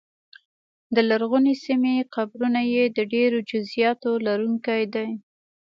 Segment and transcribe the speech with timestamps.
[0.95, 5.07] د لرغونې سیمې قبرونه یې د ډېرو جزییاتو لرونکي دي